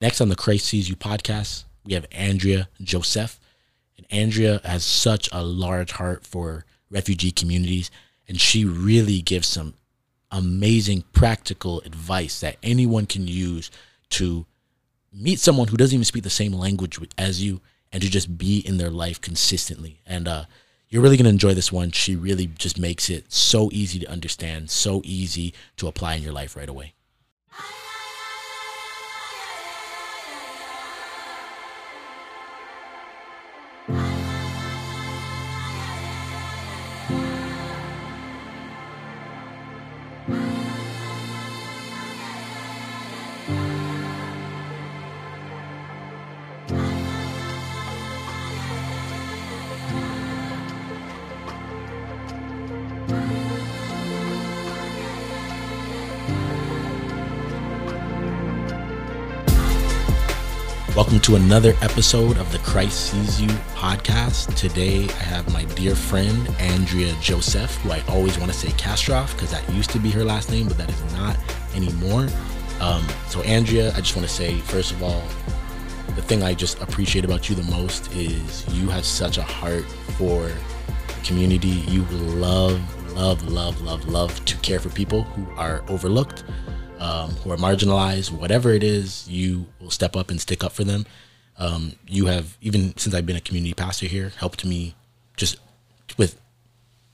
[0.00, 3.38] Next on the Christ Sees You podcast, we have Andrea Joseph.
[3.98, 7.90] And Andrea has such a large heart for refugee communities,
[8.26, 9.74] and she really gives some
[10.30, 13.70] amazing practical advice that anyone can use
[14.10, 14.46] to
[15.12, 17.60] meet someone who doesn't even speak the same language as you
[17.92, 20.00] and to just be in their life consistently.
[20.06, 20.44] And uh,
[20.88, 21.90] you're really going to enjoy this one.
[21.90, 26.32] She really just makes it so easy to understand, so easy to apply in your
[26.32, 26.94] life right away.
[61.30, 64.52] To another episode of the Christ Sees You podcast.
[64.56, 69.32] Today I have my dear friend Andrea Joseph, who I always want to say Castroff
[69.34, 71.36] because that used to be her last name, but that is not
[71.76, 72.26] anymore.
[72.80, 75.22] Um, so, Andrea, I just want to say, first of all,
[76.16, 79.84] the thing I just appreciate about you the most is you have such a heart
[80.18, 80.50] for
[81.22, 81.84] community.
[81.86, 82.80] You love,
[83.14, 86.42] love, love, love, love to care for people who are overlooked
[87.00, 90.84] um, who are marginalized, whatever it is, you will step up and stick up for
[90.84, 91.06] them.
[91.58, 94.94] Um, you have, even since I've been a community pastor here, helped me
[95.36, 95.58] just
[96.16, 96.40] with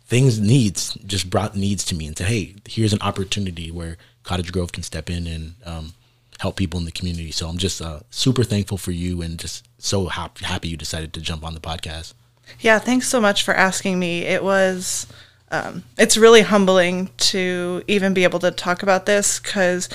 [0.05, 4.53] things, needs, just brought needs to me and said, hey, here's an opportunity where Cottage
[4.53, 5.95] Grove can step in and um,
[6.39, 7.31] help people in the community.
[7.31, 11.13] So I'm just uh, super thankful for you and just so happy, happy you decided
[11.15, 12.15] to jump on the podcast.
[12.61, 14.23] Yeah, thanks so much for asking me.
[14.23, 15.07] It was
[15.51, 19.89] um, it's really humbling to even be able to talk about this because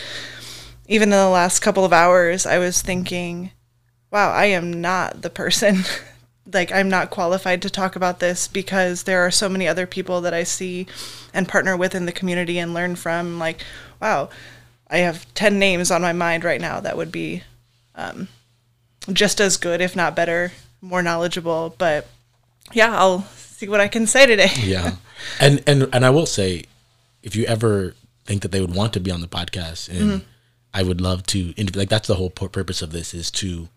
[0.87, 3.51] even in the last couple of hours, I was thinking,
[4.11, 5.83] wow, I am not the person.
[6.53, 10.21] like, I'm not qualified to talk about this because there are so many other people
[10.21, 10.87] that I see
[11.33, 13.39] and partner with in the community and learn from.
[13.39, 13.63] Like,
[14.01, 14.29] wow,
[14.89, 17.43] I have 10 names on my mind right now that would be
[17.95, 18.27] um,
[19.11, 20.51] just as good, if not better,
[20.81, 21.75] more knowledgeable.
[21.77, 22.07] But
[22.73, 24.51] yeah, I'll see what I can say today.
[24.61, 24.95] yeah.
[25.39, 26.65] And and and I will say,
[27.23, 27.95] if you ever
[28.25, 30.25] think that they would want to be on the podcast, and mm-hmm.
[30.73, 31.79] I would love to interview.
[31.79, 33.69] Like that's the whole purpose of this is to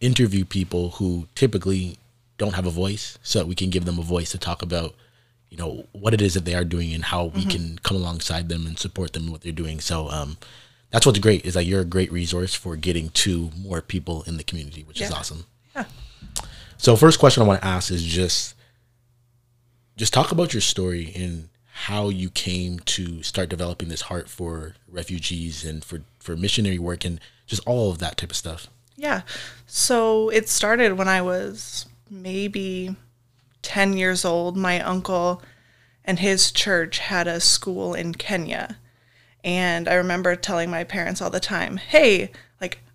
[0.00, 1.98] interview people who typically
[2.38, 4.94] don't have a voice, so that we can give them a voice to talk about,
[5.48, 7.50] you know, what it is that they are doing and how we mm-hmm.
[7.50, 9.80] can come alongside them and support them in what they're doing.
[9.80, 10.36] So um,
[10.90, 14.36] that's what's great is that you're a great resource for getting to more people in
[14.36, 15.06] the community, which yeah.
[15.06, 15.46] is awesome.
[15.74, 15.86] Yeah.
[16.76, 18.54] So first question I want to ask is just
[19.96, 24.74] just talk about your story and how you came to start developing this heart for
[24.88, 28.68] refugees and for, for missionary work and just all of that type of stuff.
[28.96, 29.22] Yeah.
[29.66, 32.96] So it started when I was maybe
[33.62, 34.56] 10 years old.
[34.56, 35.42] My uncle
[36.04, 38.78] and his church had a school in Kenya.
[39.44, 42.30] And I remember telling my parents all the time, hey,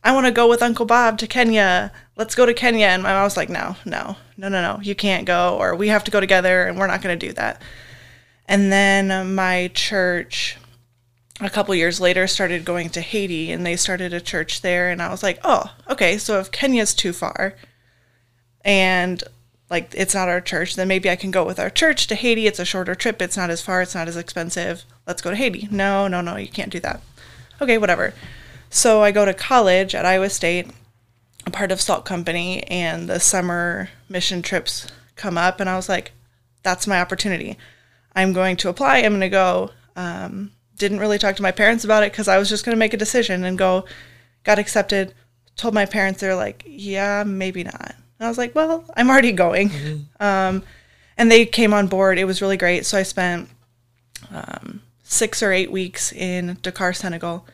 [0.04, 1.92] I want to go with Uncle Bob to Kenya.
[2.16, 2.88] Let's go to Kenya.
[2.88, 5.90] And my mom was like, no, no, no, no, no, you can't go, or we
[5.90, 7.62] have to go together, and we're not going to do that.
[8.48, 10.58] And then uh, my church,
[11.40, 14.90] a couple years later, started going to Haiti, and they started a church there.
[14.90, 17.56] And I was like, oh, okay, so if Kenya's too far,
[18.66, 19.24] and
[19.70, 22.46] like it's not our church, then maybe I can go with our church to Haiti.
[22.46, 23.22] It's a shorter trip.
[23.22, 23.82] It's not as far.
[23.82, 24.84] It's not as expensive.
[25.08, 25.70] Let's go to Haiti.
[25.72, 27.02] No, no, no, you can't do that.
[27.62, 28.14] Okay, whatever.
[28.74, 30.72] So I go to college at Iowa State,
[31.46, 34.88] a part of Salt Company, and the summer mission trips
[35.18, 36.14] come up, and I was like,
[36.64, 37.58] that's my opportunity.
[38.16, 39.00] I'm going to apply.
[39.00, 39.72] I'm going to go.
[39.98, 42.80] Um, didn't really talk to my parents about it because I was just going to
[42.80, 43.86] make a decision and go.
[44.46, 45.14] Got accepted.
[45.58, 47.94] Told my parents, they're like, yeah, maybe not.
[48.20, 49.70] And I was like, well, I'm already going.
[49.70, 50.24] Mm-hmm.
[50.24, 50.64] Um,
[51.18, 52.18] and they came on board.
[52.18, 52.86] It was really great.
[52.86, 53.50] So I spent
[54.32, 57.46] um, six or eight weeks in Dakar, Senegal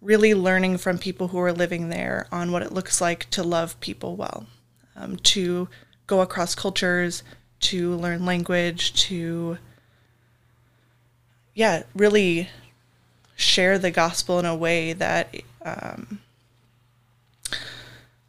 [0.00, 3.78] really learning from people who are living there on what it looks like to love
[3.80, 4.46] people well,
[4.96, 5.68] um, to
[6.06, 7.22] go across cultures,
[7.60, 9.58] to learn language, to,
[11.54, 12.48] yeah, really
[13.34, 16.20] share the gospel in a way that um,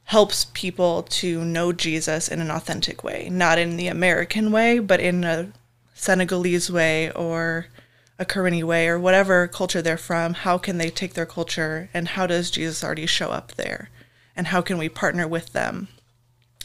[0.06, 5.00] helps people to know Jesus in an authentic way, not in the American way, but
[5.00, 5.52] in a
[5.94, 7.68] Senegalese way or
[8.20, 12.10] a Karenni way or whatever culture they're from, how can they take their culture and
[12.10, 13.90] how does Jesus already show up there?
[14.36, 15.88] And how can we partner with them?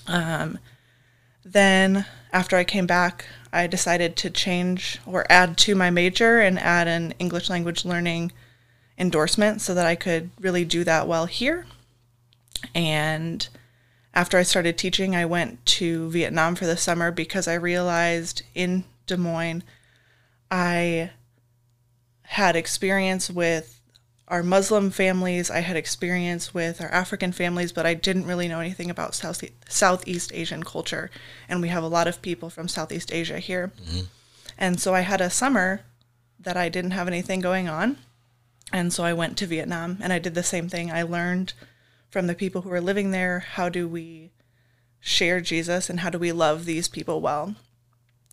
[0.06, 0.58] Um,
[1.44, 6.58] then, after I came back, I decided to change or add to my major and
[6.58, 8.32] add an English language learning
[8.98, 11.66] endorsement so that I could really do that well here.
[12.74, 13.46] And
[14.12, 18.84] after I started teaching, I went to Vietnam for the summer because I realized in
[19.06, 19.62] Des Moines,
[20.50, 21.10] I
[22.24, 23.80] had experience with
[24.26, 28.60] our Muslim families, I had experience with our African families, but I didn't really know
[28.60, 31.10] anything about South, Southeast Asian culture.
[31.48, 33.72] And we have a lot of people from Southeast Asia here.
[33.82, 34.00] Mm-hmm.
[34.56, 35.82] And so I had a summer
[36.38, 37.98] that I didn't have anything going on.
[38.72, 40.90] And so I went to Vietnam and I did the same thing.
[40.90, 41.52] I learned
[42.10, 44.30] from the people who were living there how do we
[45.00, 47.54] share Jesus and how do we love these people well.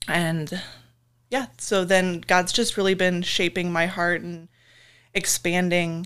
[0.08, 0.62] And
[1.32, 4.50] yeah, so then God's just really been shaping my heart and
[5.14, 6.06] expanding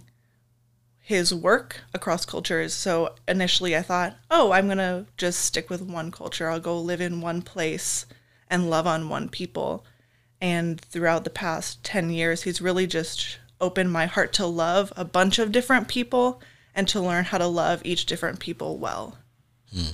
[1.00, 2.76] his work across cultures.
[2.76, 6.48] So initially I thought, oh, I'm going to just stick with one culture.
[6.48, 8.06] I'll go live in one place
[8.50, 9.84] and love on one people.
[10.40, 15.06] And throughout the past 10 years, he's really just opened my heart to love a
[15.06, 16.40] bunch of different people
[16.76, 19.18] and to learn how to love each different people well.
[19.74, 19.94] Hmm.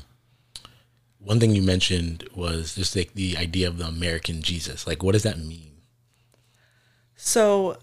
[1.24, 4.88] One thing you mentioned was just like the idea of the American Jesus.
[4.88, 5.82] Like, what does that mean?
[7.16, 7.78] So,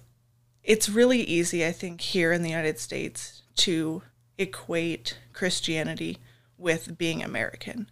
[0.64, 4.02] it's really easy, I think, here in the United States to
[4.36, 6.18] equate Christianity
[6.58, 7.88] with being American.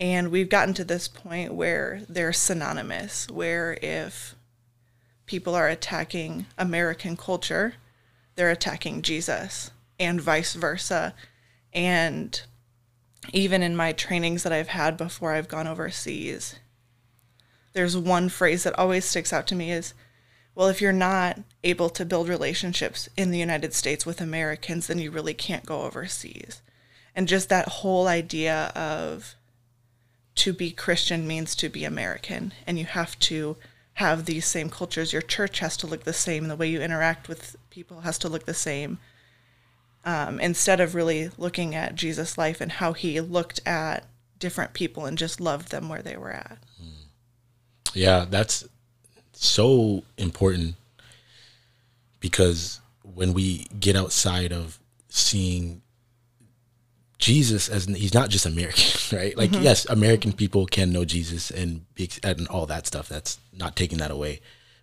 [0.00, 4.36] And we've gotten to this point where they're synonymous, where if
[5.26, 7.74] people are attacking American culture,
[8.36, 11.14] they're attacking Jesus, and vice versa.
[11.72, 12.40] And
[13.32, 16.56] even in my trainings that I've had before I've gone overseas,
[17.72, 19.94] there's one phrase that always sticks out to me is,
[20.54, 24.98] well, if you're not able to build relationships in the United States with Americans, then
[24.98, 26.62] you really can't go overseas.
[27.14, 29.34] And just that whole idea of
[30.36, 33.56] to be Christian means to be American, and you have to
[33.94, 35.12] have these same cultures.
[35.12, 38.28] Your church has to look the same, the way you interact with people has to
[38.28, 38.98] look the same.
[40.04, 44.06] Um, instead of really looking at Jesus' life and how he looked at
[44.38, 46.58] different people and just loved them where they were at.
[47.94, 48.66] Yeah, that's
[49.32, 50.74] so important
[52.20, 54.78] because when we get outside of
[55.08, 55.82] seeing
[57.18, 58.84] Jesus as he's not just American,
[59.16, 59.36] right?
[59.36, 59.62] Like mm-hmm.
[59.62, 63.08] yes, American people can know Jesus and be, and all that stuff.
[63.08, 64.40] That's not taking that away,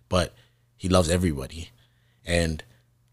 [0.08, 0.34] but
[0.76, 1.70] he loves everybody,
[2.26, 2.62] and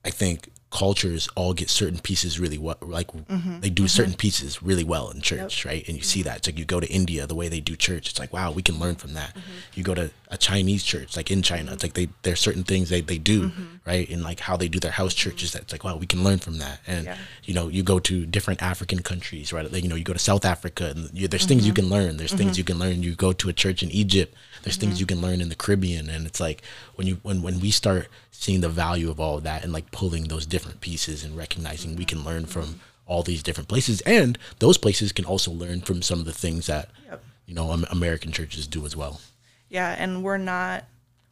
[0.04, 3.60] I think cultures all get certain pieces really well like mm-hmm.
[3.60, 3.88] they do mm-hmm.
[3.88, 5.72] certain pieces really well in church yep.
[5.72, 7.76] right and you see that it's like you go to india the way they do
[7.76, 9.52] church it's like wow we can learn from that mm-hmm.
[9.76, 12.90] you go to a chinese church like in china it's like they there's certain things
[12.90, 13.64] they, they do mm-hmm.
[13.86, 16.40] right and like how they do their house churches that's like wow we can learn
[16.40, 17.18] from that and yeah.
[17.44, 20.18] you know you go to different african countries right like, you know you go to
[20.18, 21.88] south africa and you, there's things you mm-hmm.
[21.88, 22.58] can learn there's things mm-hmm.
[22.58, 24.34] you can learn you go to a church in egypt
[24.64, 26.62] there's things you can learn in the caribbean and it's like
[26.96, 29.92] when you when when we start seeing the value of all of that and like
[29.92, 34.38] pulling those different pieces and recognizing we can learn from all these different places and
[34.60, 37.24] those places can also learn from some of the things that yep.
[37.46, 39.22] you know american churches do as well.
[39.70, 40.86] Yeah and we're not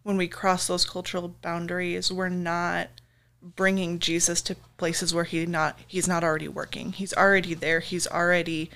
[0.03, 2.89] when we cross those cultural boundaries we're not
[3.41, 6.91] bringing jesus to places where he not he's not already working.
[6.91, 7.81] He's already there.
[7.81, 8.71] He's already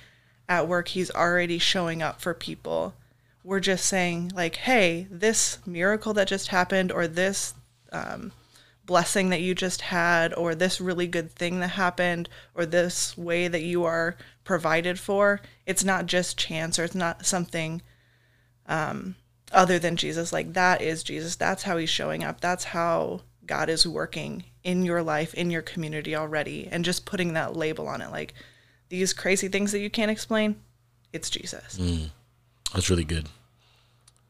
[0.48, 0.90] at work.
[0.90, 2.94] He's already showing up for people
[3.46, 7.54] we're just saying like hey this miracle that just happened or this
[7.92, 8.32] um,
[8.86, 13.48] blessing that you just had, or this really good thing that happened, or this way
[13.48, 15.42] that you are provided for.
[15.66, 17.82] It's not just chance, or it's not something
[18.68, 19.16] um,
[19.52, 20.32] other than Jesus.
[20.32, 21.36] Like that is Jesus.
[21.36, 22.42] That's how he's showing up.
[22.42, 27.34] That's how God is working in your life, in your community already, and just putting
[27.34, 28.12] that label on it.
[28.12, 28.34] Like
[28.90, 30.58] these crazy things that you can't explain,
[31.14, 31.78] it's Jesus.
[31.80, 32.10] Mm,
[32.76, 33.28] that's really good.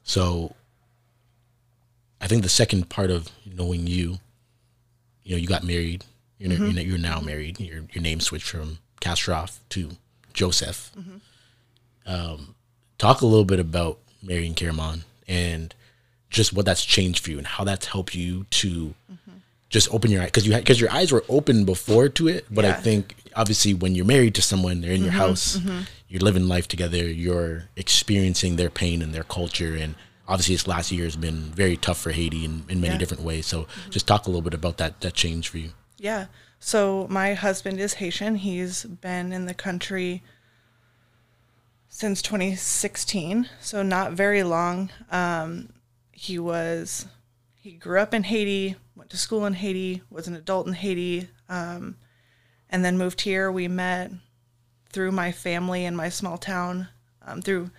[0.03, 0.55] So
[2.21, 4.19] I think the second part of knowing you,
[5.23, 6.05] you know, you got married.
[6.37, 6.77] You're, mm-hmm.
[6.77, 7.59] you're now married.
[7.59, 9.91] Your your name switched from Kastroff to
[10.33, 10.91] Joseph.
[10.97, 11.17] Mm-hmm.
[12.05, 12.55] Um,
[12.97, 15.73] talk a little bit about marrying Karaman and
[16.29, 19.37] just what that's changed for you and how that's helped you to mm-hmm.
[19.69, 22.45] just open your eyes because you had because your eyes were open before to it.
[22.51, 22.71] But yeah.
[22.71, 25.19] I think obviously when you're married to someone, they're in your mm-hmm.
[25.19, 25.81] house, mm-hmm.
[26.07, 29.95] You're living life together, you're experiencing their pain and their culture and
[30.27, 32.99] obviously this last year has been very tough for Haiti in, in many yeah.
[32.99, 33.45] different ways.
[33.45, 33.91] So mm-hmm.
[33.91, 35.71] just talk a little bit about that that change for you.
[35.97, 36.25] Yeah.
[36.59, 38.35] So my husband is Haitian.
[38.35, 40.23] He's been in the country
[41.89, 44.89] since 2016, so not very long.
[45.11, 45.69] Um,
[46.11, 47.07] he was
[47.53, 51.29] he grew up in Haiti, went to school in Haiti, was an adult in Haiti,
[51.49, 51.97] um,
[52.69, 53.51] and then moved here.
[53.51, 54.11] We met
[54.95, 56.87] through my family and my small town,
[57.27, 57.69] um, through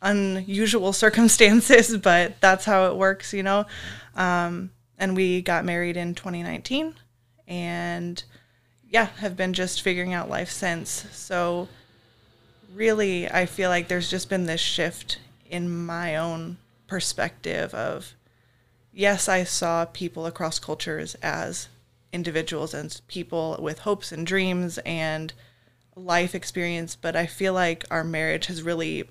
[0.00, 3.66] unusual circumstances, but that's how it works, you know.
[4.14, 6.94] Um, and we got married in 2019,
[7.48, 8.22] and
[8.88, 11.06] yeah, have been just figuring out life since.
[11.10, 11.66] So
[12.72, 15.18] really, I feel like there's just been this shift
[15.50, 18.14] in my own perspective of
[18.92, 21.68] yes, I saw people across cultures as
[22.12, 25.32] individuals and people with hopes and dreams and
[25.94, 29.08] life experience, but I feel like our marriage has really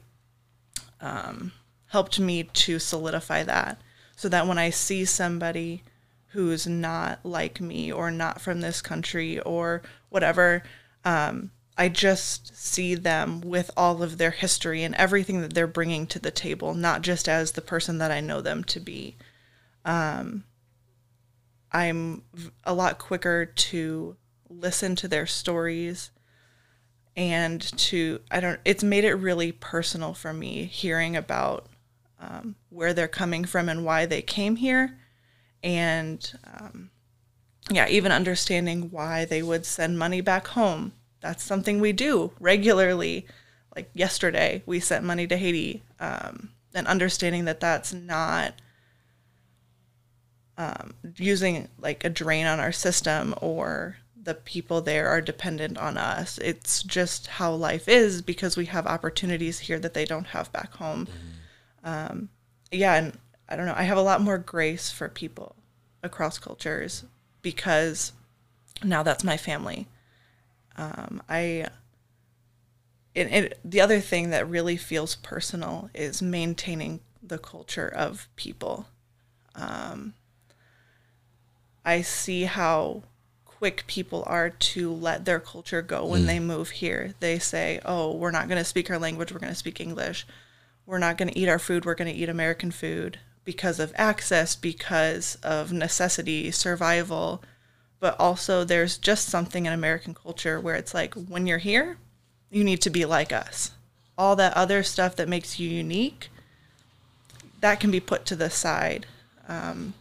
[1.00, 1.52] um,
[1.88, 3.82] helped me to solidify that
[4.16, 5.84] so that when I see somebody
[6.30, 10.64] who's not like me or not from this country or whatever,
[11.04, 16.06] um, I just see them with all of their history and everything that they're bringing
[16.08, 19.16] to the table, not just as the person that I know them to be.
[19.84, 20.44] Um,
[21.72, 22.24] I'm
[22.64, 24.16] a lot quicker to
[24.50, 26.12] listen to their stories
[27.15, 31.68] and to, I don't, it's made it really personal for me hearing about
[32.20, 34.98] um, where they're coming from and why they came here.
[35.63, 36.91] And um,
[37.70, 40.94] yeah, even understanding why they would send money back home.
[41.20, 43.27] That's something we do regularly.
[43.75, 48.56] Like yesterday, we sent money to Haiti, um, and understanding that that's not
[50.58, 55.98] um, using like a drain on our system or the people there are dependent on
[55.98, 56.38] us.
[56.38, 60.74] It's just how life is because we have opportunities here that they don't have back
[60.75, 61.08] home.
[61.08, 62.12] Mm-hmm.
[62.13, 62.30] Um,
[62.72, 63.18] yeah, and
[63.50, 63.74] I don't know.
[63.75, 65.56] I have a lot more grace for people
[66.04, 67.04] across cultures
[67.42, 68.13] because
[68.84, 69.88] now that's my family.
[70.78, 71.68] Um, I.
[73.13, 78.86] The other thing that really feels personal is maintaining the culture of people.
[79.54, 80.13] Um,
[81.84, 83.04] I see how
[83.62, 86.25] quick people are to let their culture go when mm.
[86.25, 87.13] they move here.
[87.20, 89.32] They say, "Oh, we're not going to speak our language.
[89.32, 90.25] We're going to speak English.
[90.88, 91.86] We're not going to eat our food.
[91.86, 97.44] We're going to eat American food." because of access, because of necessity, survival,
[98.00, 101.98] but also there's just something in American culture where it's like when you're here,
[102.50, 103.72] you need to be like us.
[104.18, 106.30] All that other stuff that makes you unique,
[107.62, 109.06] that can be put to the side.
[109.48, 109.94] Um,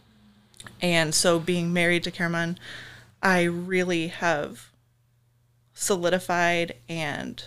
[0.81, 2.57] and so being married to Karaman,
[3.21, 4.71] I really have
[5.73, 7.43] solidified and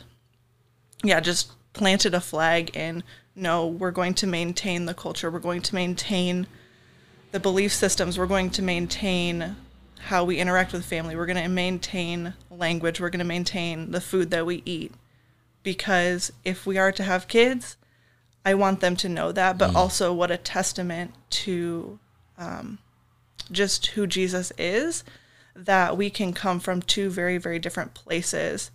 [1.02, 3.02] yeah, just planted a flag in
[3.36, 5.30] no, we're going to maintain the culture.
[5.30, 6.46] We're going to maintain
[7.32, 8.16] the belief systems.
[8.16, 9.56] We're going to maintain
[9.98, 11.16] how we interact with family.
[11.16, 13.00] We're going to maintain language.
[13.00, 14.92] We're going to maintain the food that we eat.
[15.64, 17.76] Because if we are to have kids,
[18.44, 19.74] I want them to know that, but mm.
[19.74, 21.98] also what a testament to
[22.38, 22.78] um,
[23.50, 25.02] just who Jesus is
[25.54, 28.70] that we can come from two very, very different places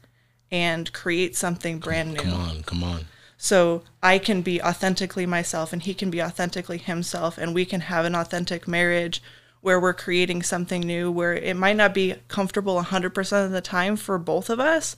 [0.52, 2.32] and create something brand come, new.
[2.32, 3.06] Come on, come on.
[3.38, 7.82] So I can be authentically myself and he can be authentically himself and we can
[7.82, 9.22] have an authentic marriage
[9.62, 13.96] where we're creating something new where it might not be comfortable 100% of the time
[13.96, 14.96] for both of us,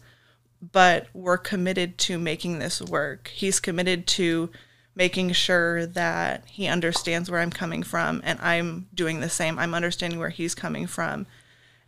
[0.72, 3.28] but we're committed to making this work.
[3.30, 4.50] He's committed to
[4.96, 9.58] making sure that he understands where I'm coming from and I'm doing the same.
[9.58, 11.26] I'm understanding where he's coming from.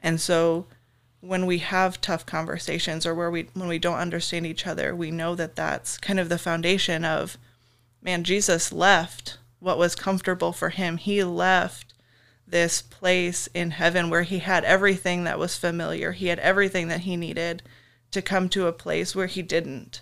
[0.03, 0.67] And so
[1.22, 5.10] when we have tough conversations or where we when we don't understand each other, we
[5.10, 7.38] know that that's kind of the foundation of
[8.01, 10.98] man Jesus left what was comfortable for him.
[10.98, 11.93] He left
[12.45, 16.12] this place in heaven where he had everything that was familiar.
[16.12, 17.63] He had everything that he needed
[18.12, 20.01] to come to a place where he didn't.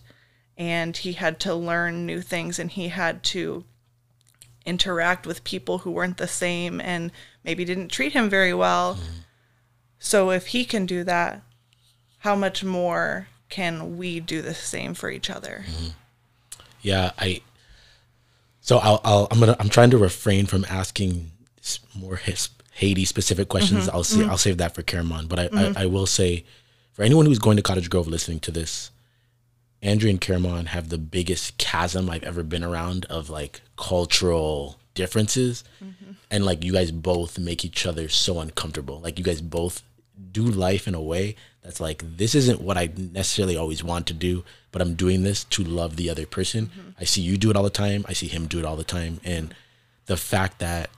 [0.58, 3.63] And he had to learn new things and he had to
[4.65, 7.12] interact with people who weren't the same and
[7.43, 8.96] maybe didn't treat him very well.
[8.96, 9.20] Mm-hmm
[10.03, 11.43] so if he can do that,
[12.20, 15.63] how much more can we do the same for each other?
[15.67, 15.88] Mm-hmm.
[16.81, 17.41] Yeah, I.
[18.62, 21.31] So I'll, I'll I'm gonna I'm trying to refrain from asking
[21.96, 23.86] more his, Haiti specific questions.
[23.86, 23.96] Mm-hmm.
[23.96, 24.31] I'll see mm-hmm.
[24.31, 25.29] I'll save that for Karaman.
[25.29, 25.77] But I, I, mm-hmm.
[25.77, 26.46] I will say,
[26.93, 28.89] for anyone who's going to Cottage Grove listening to this,
[29.84, 35.63] Andrew and Karaman have the biggest chasm I've ever been around of like cultural differences.
[35.84, 36.13] Mm-hmm.
[36.31, 39.00] And like you guys both make each other so uncomfortable.
[39.00, 39.84] Like you guys both
[40.32, 44.13] do life in a way that's like this isn't what I necessarily always want to
[44.13, 46.68] do, but I'm doing this to love the other person.
[46.68, 46.90] Mm-hmm.
[47.00, 48.06] I see you do it all the time.
[48.08, 49.54] I see him do it all the time, and
[50.06, 50.90] the fact that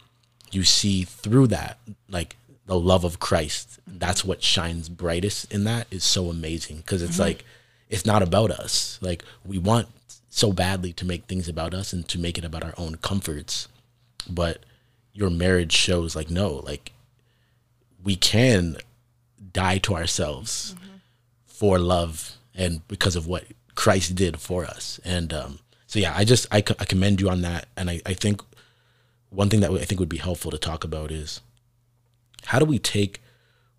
[0.51, 5.87] you see through that, like the love of Christ, that's what shines brightest in that
[5.91, 7.23] is so amazing because it's mm-hmm.
[7.23, 7.45] like
[7.89, 8.97] it's not about us.
[9.01, 9.87] Like we want
[10.29, 13.67] so badly to make things about us and to make it about our own comforts,
[14.29, 14.59] but
[15.11, 16.91] your marriage shows like no, like
[18.03, 18.77] we can
[19.51, 20.95] die to ourselves mm-hmm.
[21.45, 23.45] for love and because of what
[23.75, 24.99] Christ did for us.
[25.03, 27.67] And um, so, yeah, I just, I, I commend you on that.
[27.75, 28.41] And I, I think
[29.29, 31.41] one thing that I think would be helpful to talk about is
[32.45, 33.21] how do we take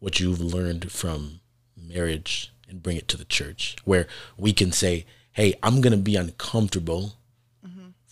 [0.01, 1.41] what you've learned from
[1.77, 4.07] marriage and bring it to the church where
[4.37, 7.15] we can say, hey, I'm going to be uncomfortable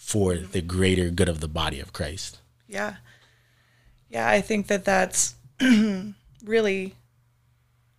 [0.03, 2.41] for the greater good of the body of Christ.
[2.67, 2.97] Yeah.
[4.11, 5.37] Yeah, I think that that's
[6.45, 6.95] really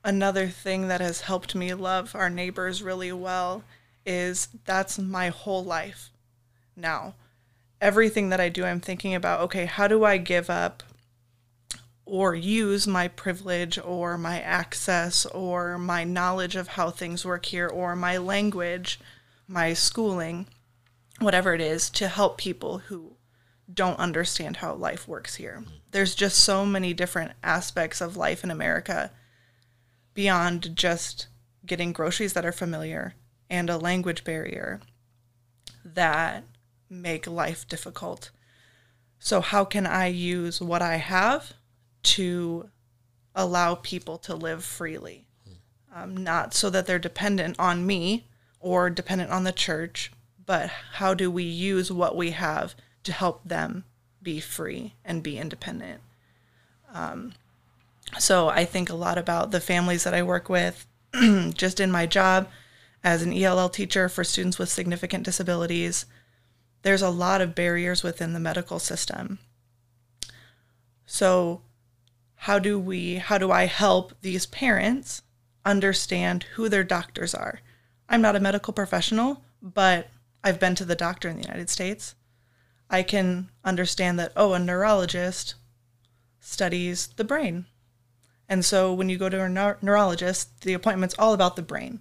[0.03, 3.63] another thing that has helped me love our neighbors really well
[4.05, 6.11] is that's my whole life
[6.75, 7.15] now.
[7.79, 10.83] Everything that I do, I'm thinking about, okay, how do I give up
[12.05, 17.67] or use my privilege or my access or my knowledge of how things work here
[17.67, 18.99] or my language,
[19.47, 20.47] my schooling,
[21.19, 23.13] whatever it is, to help people who
[23.73, 25.59] don't understand how life works here.
[25.61, 25.75] Mm-hmm.
[25.91, 29.11] There's just so many different aspects of life in America
[30.13, 31.27] beyond just
[31.65, 33.15] getting groceries that are familiar
[33.49, 34.81] and a language barrier
[35.83, 36.43] that
[36.89, 38.31] make life difficult.
[39.19, 41.53] So, how can I use what I have
[42.03, 42.69] to
[43.35, 45.25] allow people to live freely?
[45.93, 48.27] Um, not so that they're dependent on me
[48.59, 50.11] or dependent on the church,
[50.45, 53.85] but how do we use what we have to help them
[54.21, 56.01] be free and be independent?
[56.93, 57.33] Um,
[58.19, 60.85] so I think a lot about the families that I work with,
[61.53, 62.47] just in my job
[63.03, 66.05] as an ELL teacher for students with significant disabilities.
[66.83, 69.39] There's a lot of barriers within the medical system.
[71.05, 71.61] So,
[72.35, 75.21] how do we how do I help these parents
[75.65, 77.61] understand who their doctors are?
[78.09, 80.09] I'm not a medical professional, but
[80.43, 82.15] I've been to the doctor in the United States.
[82.89, 85.55] I can understand that oh, a neurologist
[86.39, 87.65] studies the brain.
[88.49, 91.99] And so when you go to a neur- neurologist, the appointment's all about the brain.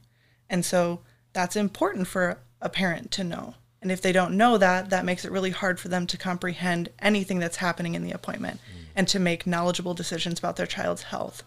[0.50, 1.00] And so
[1.32, 3.54] that's important for a parent to know.
[3.80, 6.90] And if they don't know that, that makes it really hard for them to comprehend
[7.00, 8.84] anything that's happening in the appointment mm.
[8.94, 11.42] and to make knowledgeable decisions about their child's health.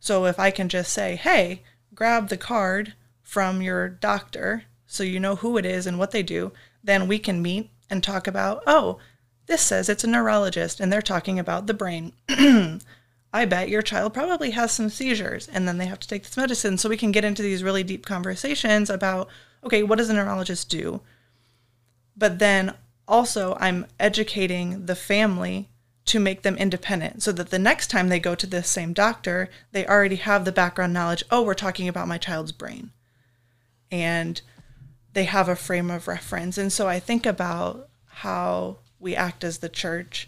[0.00, 1.62] So if I can just say, hey,
[1.94, 6.22] grab the card from your doctor so you know who it is and what they
[6.22, 6.52] do,
[6.82, 8.98] then we can meet and talk about, oh,
[9.46, 12.12] this says it's a neurologist and they're talking about the brain.
[13.36, 16.38] I bet your child probably has some seizures and then they have to take this
[16.38, 16.78] medicine.
[16.78, 19.28] So we can get into these really deep conversations about,
[19.62, 21.02] okay, what does a neurologist do?
[22.16, 22.72] But then
[23.06, 25.68] also, I'm educating the family
[26.06, 29.50] to make them independent so that the next time they go to this same doctor,
[29.70, 31.22] they already have the background knowledge.
[31.30, 32.90] Oh, we're talking about my child's brain.
[33.90, 34.40] And
[35.12, 36.56] they have a frame of reference.
[36.56, 40.26] And so I think about how we act as the church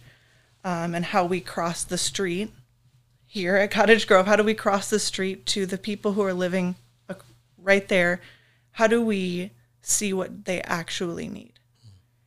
[0.63, 2.53] um, and how we cross the street
[3.29, 4.27] here at Cottage Grove.
[4.27, 6.75] How do we cross the street to the people who are living
[7.57, 8.21] right there?
[8.73, 11.53] How do we see what they actually need?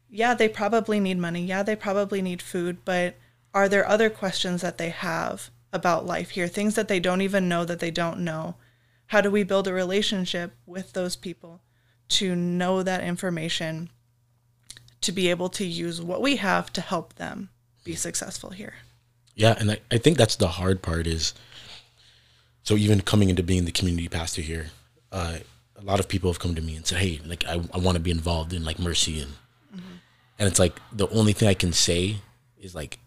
[0.10, 1.44] Yeah, they probably need money.
[1.44, 3.16] Yeah, they probably need food, but
[3.54, 6.48] are there other questions that they have about life here?
[6.48, 8.56] Things that they don't even know that they don't know?
[9.08, 11.62] How do we build a relationship with those people
[12.10, 13.90] to know that information
[15.02, 17.50] to be able to use what we have to help them
[17.84, 18.76] be successful here.
[19.42, 21.34] Yeah, and I, I think that's the hard part is
[22.62, 24.68] so even coming into being the community pastor here,
[25.12, 25.38] uh,
[25.76, 27.96] a lot of people have come to me and said, Hey, like I, I want
[27.96, 29.32] to be involved in like mercy and
[29.76, 29.96] mm-hmm.
[30.38, 32.18] and it's like the only thing I can say
[32.60, 33.00] is like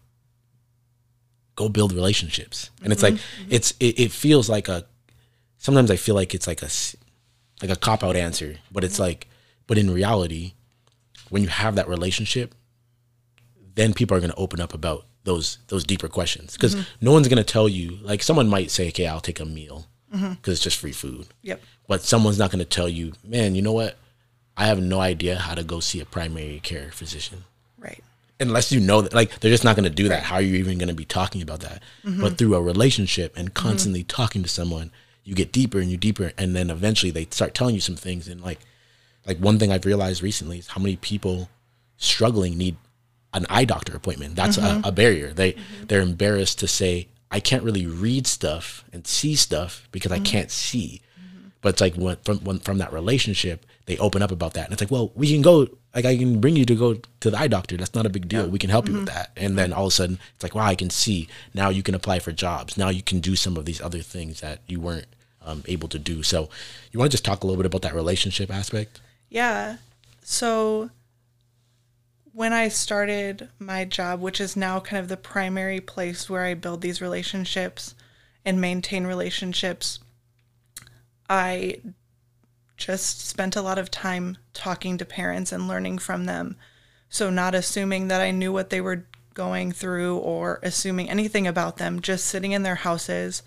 [1.55, 2.69] go build relationships.
[2.83, 3.47] And it's like mm-hmm.
[3.51, 4.85] it's it, it, feels like a
[5.57, 6.69] sometimes I feel like it's like a
[7.61, 9.03] like a cop out answer, but it's mm-hmm.
[9.03, 9.29] like
[9.67, 10.55] but in reality
[11.29, 12.53] when you have that relationship,
[13.75, 16.53] then people are going to open up about those those deeper questions.
[16.53, 17.05] Because mm-hmm.
[17.05, 19.87] no one's going to tell you like someone might say okay i'll take a meal
[20.09, 20.51] because mm-hmm.
[20.51, 21.27] it's just free food.
[21.41, 21.61] Yep.
[21.87, 23.97] But someone's not going to tell you man you know what?
[24.57, 27.43] I have no idea how to go see a primary care physician.
[27.77, 28.01] Right.
[28.39, 30.23] Unless you know that like they're just not going to do that.
[30.23, 31.83] How are you even going to be talking about that?
[32.05, 32.21] Mm-hmm.
[32.21, 33.67] but through a relationship and mm-hmm.
[33.67, 34.91] constantly talking to someone
[35.23, 38.27] you get deeper and you deeper and then eventually they start telling you some things.
[38.27, 38.59] And like
[39.25, 41.49] like one thing I've realized recently is how many people
[41.97, 42.77] struggling need
[43.35, 44.35] an eye doctor appointment.
[44.35, 44.83] That's mm-hmm.
[44.85, 45.33] a, a, barrier.
[45.33, 45.85] They mm-hmm.
[45.85, 50.23] they're embarrassed to say I can't really read stuff and see stuff because mm-hmm.
[50.23, 51.01] I can't see.
[51.19, 51.47] Mm-hmm.
[51.61, 54.73] But it's like when, from when, from that relationship, they open up about that, and
[54.73, 55.67] it's like, well, we can go.
[55.93, 57.77] Like I can bring you to go to the eye doctor.
[57.77, 58.43] That's not a big deal.
[58.43, 58.47] Yeah.
[58.49, 59.15] We can help you with mm-hmm.
[59.15, 59.31] that.
[59.37, 61.29] And then all of a sudden, it's like, wow, I can see.
[61.53, 62.75] Now you can apply for jobs.
[62.77, 65.07] Now you can do some of these other things that you weren't
[65.41, 66.21] um, able to do.
[66.21, 66.49] So,
[66.91, 68.99] you want to just talk a little bit about that relationship aspect?
[69.29, 69.77] Yeah.
[70.21, 70.89] So
[72.35, 76.53] when I started my job, which is now kind of the primary place where I
[76.53, 77.95] build these relationships
[78.43, 79.99] and maintain relationships,
[81.29, 81.79] I
[82.75, 86.57] just spent a lot of time talking to parents and learning from them.
[87.07, 91.77] So, not assuming that I knew what they were going through or assuming anything about
[91.77, 93.43] them, just sitting in their houses,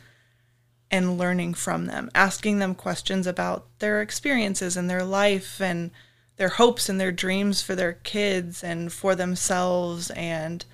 [0.91, 5.91] and learning from them, asking them questions about their experiences and their life and
[6.39, 10.65] their hopes and their dreams for their kids and for themselves and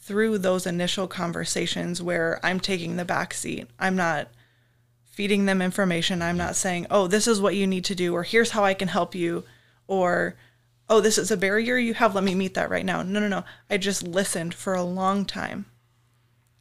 [0.00, 3.68] through those initial conversations where I'm taking the back seat.
[3.78, 4.28] I'm not
[5.04, 6.22] feeding them information.
[6.22, 8.72] I'm not saying, "Oh, this is what you need to do," or "Here's how I
[8.72, 9.44] can help you,"
[9.86, 10.36] or
[10.88, 12.14] "Oh, this is a barrier you have.
[12.14, 13.44] Let me meet that right now." No, no, no.
[13.68, 15.66] I just listened for a long time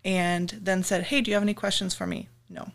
[0.07, 2.29] and then said, Hey, do you have any questions for me?
[2.49, 2.71] No.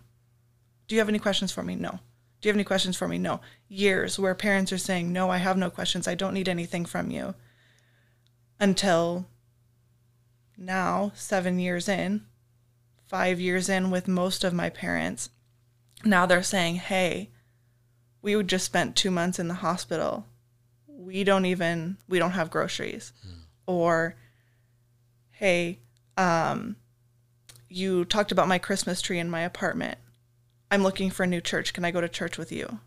[0.86, 1.74] Do you have any questions for me?
[1.74, 2.00] No.
[2.42, 3.18] Do you have any questions for me?
[3.18, 3.40] No.
[3.68, 6.08] Years where parents are saying, No, I have no questions.
[6.08, 7.34] I don't need anything from you.
[8.58, 9.28] Until
[10.58, 12.22] now, seven years in,
[13.06, 15.30] five years in with most of my parents,
[16.04, 17.30] now they're saying, Hey,
[18.22, 20.26] we just spent two months in the hospital.
[20.88, 23.12] We don't even, we don't have groceries.
[23.24, 23.34] Mm.
[23.68, 24.16] Or,
[25.30, 25.78] Hey,
[26.16, 26.74] um,
[27.68, 29.98] you talked about my Christmas tree in my apartment.
[30.72, 31.74] I'm looking for a new church.
[31.74, 32.80] Can I go to church with you?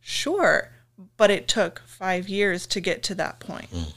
[0.00, 0.70] Sure.
[1.16, 3.68] But it took five years to get to that point.
[3.72, 3.94] Mm.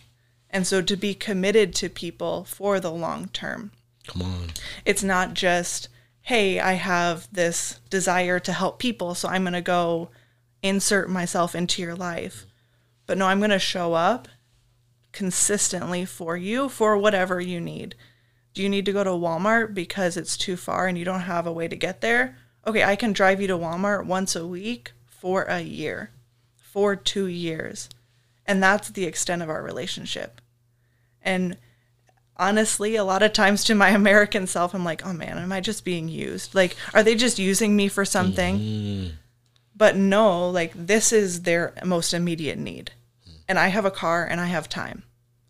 [0.49, 3.71] And so to be committed to people for the long term.
[4.07, 4.47] Come on.
[4.83, 5.89] It's not just,
[6.21, 10.10] hey, I have this desire to help people, so I'm going to go
[10.63, 12.47] insert myself into your life.
[13.05, 14.27] But no, I'm going to show up
[15.12, 17.93] consistently for you for whatever you need.
[18.55, 21.45] Do you need to go to Walmart because it's too far and you don't have
[21.45, 22.38] a way to get there?
[22.67, 26.12] Okay, I can drive you to Walmart once a week for a year,
[26.58, 27.88] for two years.
[28.45, 30.41] And that's the extent of our relationship.
[31.21, 31.58] And
[32.36, 35.62] honestly, a lot of times to my American self, I'm like, oh man, am I
[35.62, 36.53] just being used?
[36.53, 38.60] Like, are they just using me for something?
[38.60, 39.10] Mm-hmm.
[39.73, 42.91] But no, like, this is their most immediate need.
[43.47, 45.03] And I have a car and I have time.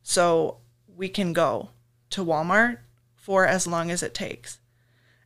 [0.03, 0.58] So
[0.95, 1.69] we can go
[2.12, 2.77] to Walmart
[3.15, 4.60] for as long as it takes.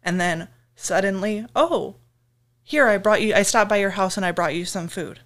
[0.02, 0.48] And then
[0.82, 1.96] suddenly, oh,
[2.64, 5.20] here I brought you, I stopped by your house and I brought you some food.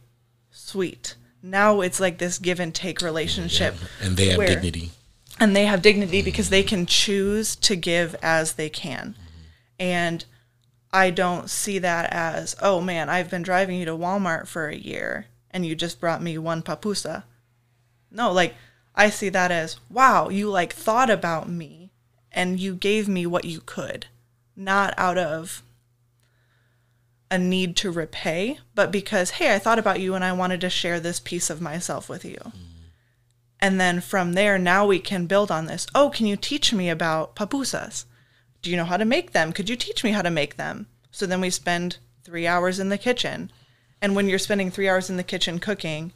[0.51, 1.15] Sweet.
[1.41, 3.75] Now it's like this give and take relationship.
[3.79, 4.07] Yeah.
[4.07, 4.91] And they have where, dignity.
[5.39, 6.25] And they have dignity mm-hmm.
[6.25, 9.15] because they can choose to give as they can.
[9.17, 9.31] Mm-hmm.
[9.79, 10.25] And
[10.91, 14.75] I don't see that as, oh man, I've been driving you to Walmart for a
[14.75, 17.23] year and you just brought me one pupusa.
[18.09, 18.55] No, like
[18.95, 21.91] I see that as, wow, you like thought about me
[22.31, 24.07] and you gave me what you could,
[24.55, 25.63] not out of
[27.31, 30.69] a need to repay, but because, hey, I thought about you and I wanted to
[30.69, 32.37] share this piece of myself with you.
[32.37, 32.53] Mm.
[33.59, 35.87] And then from there, now we can build on this.
[35.95, 38.05] Oh, can you teach me about pupusas?
[38.61, 39.51] Do you know how to make them?
[39.51, 40.87] Could you teach me how to make them?
[41.11, 43.51] So then we spend three hours in the kitchen.
[44.01, 46.13] And when you're spending three hours in the kitchen cooking,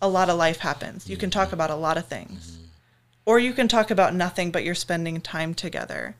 [0.00, 1.08] a lot of life happens.
[1.08, 2.58] You can talk about a lot of things
[3.28, 6.16] or you can talk about nothing but you're spending time together.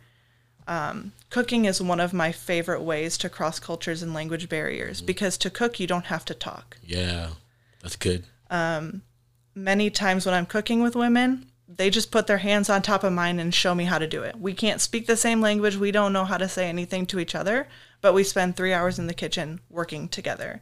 [0.69, 5.07] Um, cooking is one of my favorite ways to cross cultures and language barriers mm-hmm.
[5.07, 6.77] because to cook you don't have to talk.
[6.85, 7.31] Yeah,
[7.83, 8.25] that's good.
[8.51, 9.03] Um,
[9.55, 13.15] many times when I'm cooking with women, they just put their hands on top of
[13.15, 14.39] mine and show me how to do it.
[14.39, 15.77] We can't speak the same language.
[15.77, 17.67] We don't know how to say anything to each other,
[18.03, 20.61] but we spend three hours in the kitchen working together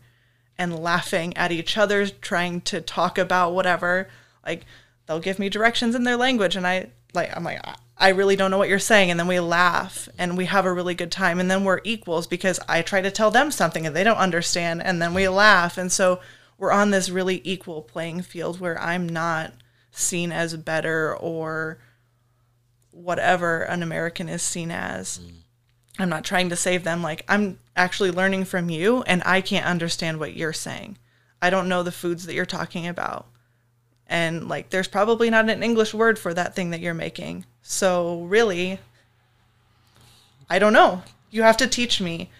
[0.56, 4.08] and laughing at each other, trying to talk about whatever.
[4.44, 4.64] Like
[5.06, 7.60] they'll give me directions in their language and I like I'm like
[7.98, 10.72] I really don't know what you're saying and then we laugh and we have a
[10.72, 13.96] really good time and then we're equals because I try to tell them something and
[13.96, 16.20] they don't understand and then we laugh and so
[16.58, 19.54] we're on this really equal playing field where I'm not
[19.92, 21.78] seen as better or
[22.90, 25.18] whatever an American is seen as.
[25.18, 25.32] Mm.
[25.98, 29.66] I'm not trying to save them like I'm actually learning from you and I can't
[29.66, 30.98] understand what you're saying.
[31.40, 33.26] I don't know the foods that you're talking about
[34.08, 37.44] and like there's probably not an english word for that thing that you're making.
[37.62, 38.78] So really
[40.48, 41.02] i don't know.
[41.30, 42.30] You have to teach me.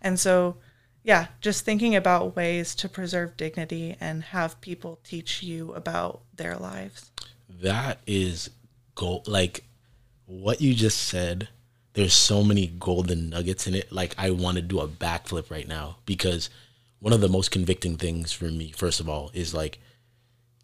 [0.00, 0.56] And so
[1.02, 6.56] yeah just thinking about ways to preserve dignity and have people teach you about their
[6.56, 7.10] lives.
[7.48, 8.50] That is
[8.94, 9.64] gold like
[10.26, 11.48] what you just said
[11.92, 13.90] there's so many golden nuggets in it.
[13.90, 16.50] Like i want to do a backflip right now because
[17.00, 19.78] one of the most convicting things for me first of all is like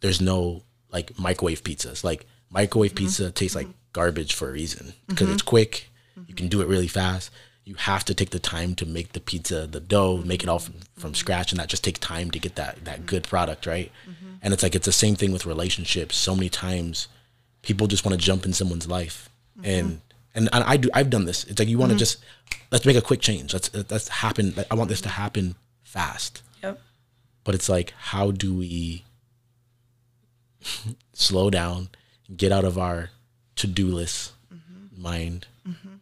[0.03, 0.63] there's no
[0.93, 2.05] like microwave pizzas.
[2.05, 3.07] Like microwave mm-hmm.
[3.07, 5.35] pizza tastes like garbage for a reason because mm-hmm.
[5.35, 5.89] it's quick.
[6.27, 7.31] You can do it really fast.
[7.65, 10.59] You have to take the time to make the pizza, the dough, make it all
[10.59, 13.91] from, from scratch, and that just takes time to get that that good product, right?
[14.05, 14.35] Mm-hmm.
[14.43, 16.17] And it's like it's the same thing with relationships.
[16.17, 17.09] So many times,
[17.63, 19.71] people just want to jump in someone's life, mm-hmm.
[19.71, 20.01] and
[20.35, 20.91] and I do.
[20.93, 21.45] I've done this.
[21.45, 22.01] It's like you want to mm-hmm.
[22.01, 22.19] just
[22.73, 23.53] let's make a quick change.
[23.53, 24.55] Let's let's happen.
[24.71, 26.43] I want this to happen fast.
[26.63, 26.81] Yep.
[27.45, 29.05] But it's like, how do we
[31.13, 31.89] slow down,
[32.35, 33.11] get out of our
[33.57, 35.03] to do list mm-hmm.
[35.03, 35.47] mind.
[35.69, 35.95] Mm-hmm.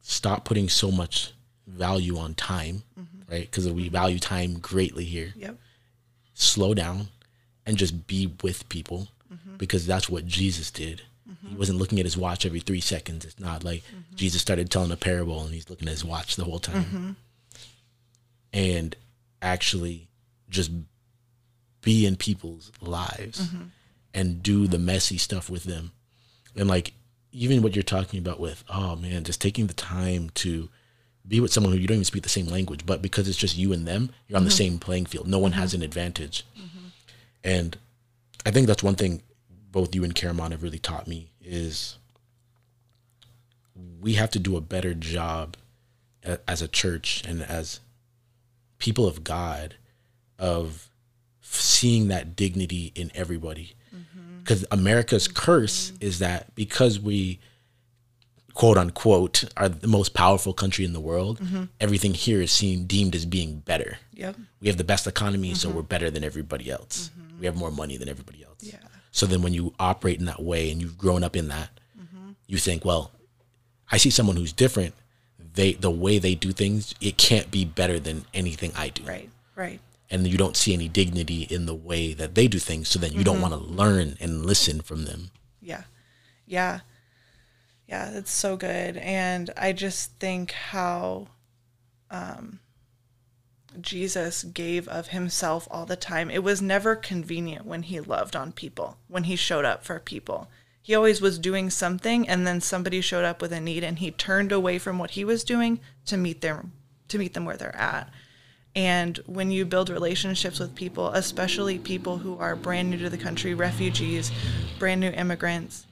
[0.00, 1.32] Stop putting so much
[1.66, 2.84] value on time,
[3.28, 3.42] right?
[3.42, 5.32] Because we value time greatly here.
[5.36, 5.58] Yep.
[6.34, 7.08] Slow down
[7.64, 9.08] and just be with people
[9.58, 11.02] because that's what Jesus did.
[11.48, 13.24] He wasn't looking at his watch every three seconds.
[13.24, 13.82] It's not like
[14.14, 17.16] Jesus started telling a parable and he's looking at his watch the whole time.
[18.52, 18.96] And
[19.42, 20.08] actually
[20.48, 20.70] just
[21.86, 23.66] be in people's lives mm-hmm.
[24.12, 25.92] and do the messy stuff with them.
[26.56, 26.94] And like
[27.30, 30.68] even what you're talking about with, oh man, just taking the time to
[31.28, 33.56] be with someone who you don't even speak the same language, but because it's just
[33.56, 34.56] you and them, you're on the mm-hmm.
[34.56, 35.28] same playing field.
[35.28, 35.82] No one has mm-hmm.
[35.82, 36.44] an advantage.
[37.44, 37.78] And
[38.44, 39.22] I think that's one thing
[39.70, 41.98] both you and Caramon have really taught me is
[44.00, 45.56] we have to do a better job
[46.48, 47.78] as a church and as
[48.78, 49.76] people of God
[50.36, 50.90] of
[51.76, 53.74] seeing that dignity in everybody.
[54.42, 57.40] Because America's curse is that because we
[58.54, 61.40] quote unquote are the most powerful country in the world,
[61.80, 63.98] everything here is seen deemed as being better.
[64.12, 64.36] Yep.
[64.60, 65.76] We have the best economy, so mm-hmm.
[65.76, 67.10] we're better than everybody else.
[67.38, 68.58] We have more money than everybody else.
[68.60, 68.78] Yeah.
[69.10, 72.30] So then when you operate in that way and you've grown up in that, mm-hmm.
[72.46, 73.10] you think, well,
[73.90, 74.94] I see someone who's different.
[75.54, 79.02] They the way they do things, it can't be better than anything I do.
[79.04, 79.28] Right.
[79.54, 79.80] Right.
[80.10, 82.88] And you don't see any dignity in the way that they do things.
[82.88, 85.30] So then you don't want to learn and listen from them.
[85.60, 85.84] Yeah.
[86.46, 86.80] Yeah.
[87.88, 88.96] Yeah, it's so good.
[88.96, 91.28] And I just think how
[92.10, 92.60] um,
[93.80, 96.30] Jesus gave of himself all the time.
[96.30, 100.48] It was never convenient when he loved on people, when he showed up for people.
[100.82, 104.12] He always was doing something and then somebody showed up with a need and he
[104.12, 106.72] turned away from what he was doing to meet them
[107.08, 108.10] to meet them where they're at.
[108.76, 113.16] And when you build relationships with people, especially people who are brand new to the
[113.16, 114.30] country, refugees,
[114.78, 115.86] brand new immigrants,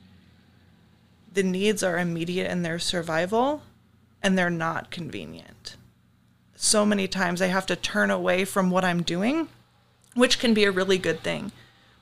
[1.33, 3.63] the needs are immediate in their survival
[4.23, 5.77] and they're not convenient.
[6.55, 9.49] So many times I have to turn away from what I'm doing,
[10.15, 11.53] which can be a really good thing.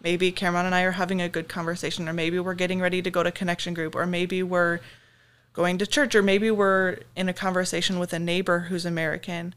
[0.03, 3.11] Maybe Cameron and I are having a good conversation, or maybe we're getting ready to
[3.11, 4.81] go to connection group, or maybe we're
[5.53, 9.55] going to church, or maybe we're in a conversation with a neighbor who's American,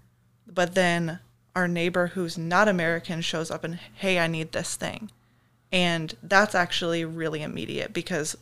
[0.48, 1.20] but then
[1.56, 5.12] our neighbor who's not American shows up and, hey, I need this thing.
[5.72, 8.38] And that's actually really immediate because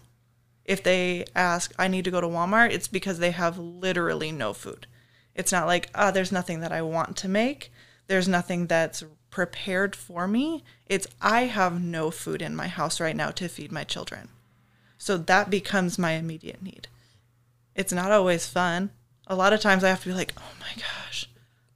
[0.66, 4.54] if they ask, I need to go to Walmart, it's because they have literally no
[4.54, 4.88] food.
[5.36, 7.72] It's not like, ah, there's nothing that I want to make.
[8.08, 10.64] There's nothing that's prepared for me.
[10.86, 14.30] It's, I have no food in my house right now to feed my children.
[14.98, 16.88] So that becomes my immediate need.
[17.76, 18.92] It's not always fun.
[19.28, 21.28] A lot of times I have to be like, oh my gosh,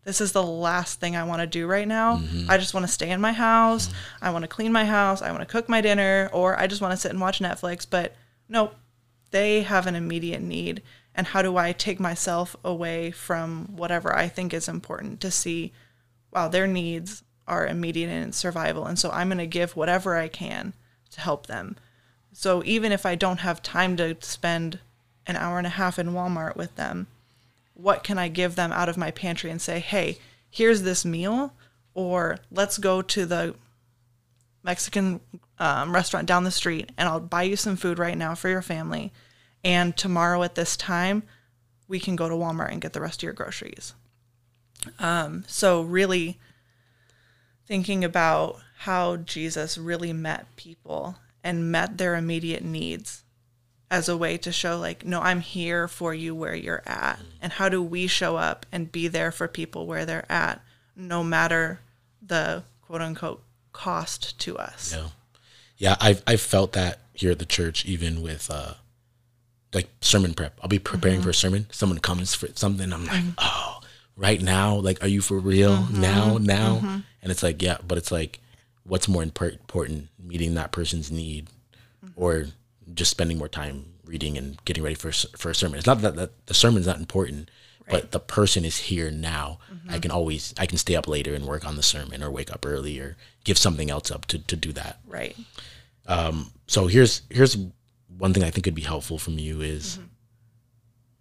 [0.08, 2.15] this is the last thing I want to do right now.
[2.15, 2.50] Mm-hmm.
[2.50, 3.88] I just want to stay in my house.
[3.88, 4.26] Mm-hmm.
[4.26, 5.22] I want to clean my house.
[5.22, 7.86] I want to cook my dinner, or I just want to sit and watch Netflix.
[7.88, 8.15] But
[8.48, 8.74] nope,
[9.32, 10.82] they have an immediate need.
[11.13, 15.74] And how do I take myself away from whatever I think is important to see,
[16.32, 18.86] wow, their needs are immediate and survival.
[18.86, 20.72] And so I'm going to give whatever I can
[21.12, 21.76] to help them.
[22.32, 24.80] So even if I don't have time to spend
[25.26, 27.08] an hour and a half in Walmart with them,
[27.78, 30.18] what can I give them out of my pantry and say, hey,
[30.50, 31.54] here's this meal,
[31.94, 33.56] or let's go to the
[34.63, 35.22] Mexican
[35.60, 38.62] um, restaurant down the street and I'll buy you some food right now for your
[38.62, 39.13] family.
[39.63, 41.24] And tomorrow at this time,
[41.88, 43.94] we can go to Walmart and get the rest of your groceries.
[45.00, 46.40] Um, so, really
[47.66, 53.24] thinking about how Jesus really met people and met their immediate needs
[53.89, 57.19] as a way to show, like, no, I'm here for you where you're at.
[57.19, 57.26] Mm.
[57.41, 60.62] And how do we show up and be there for people where they're at,
[60.95, 61.80] no matter
[62.26, 64.93] the quote unquote cost to us?
[64.95, 65.08] Yeah.
[65.80, 68.73] Yeah, I've I've felt that here at the church, even with uh
[69.73, 70.58] like sermon prep.
[70.62, 71.26] I'll be preparing mm-hmm.
[71.26, 71.67] for a sermon.
[71.71, 72.91] Someone comes for something.
[72.91, 73.32] I'm like, mm-hmm.
[73.38, 73.82] oh,
[74.15, 74.76] right now?
[74.76, 75.78] Like, are you for real?
[75.78, 76.02] Mm-hmm.
[76.02, 77.04] Now, now?
[77.21, 78.39] And it's like, yeah, but it's like,
[78.86, 81.47] what's more important, meeting that person's need,
[82.15, 82.47] or
[82.93, 85.78] just spending more time reading and getting ready for for a sermon?
[85.78, 87.50] It's not that, that the sermon's not important,
[87.89, 89.60] but the person is here now.
[89.69, 90.00] I mm-hmm.
[90.02, 92.65] can always I can stay up later and work on the sermon, or wake up
[92.65, 95.00] early, or give something else up to to do that.
[95.08, 95.36] Right.
[96.08, 97.58] Um, so here's here's
[98.17, 100.08] one thing I think would be helpful from you is mm-hmm.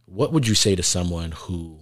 [0.07, 1.81] what would you say to someone who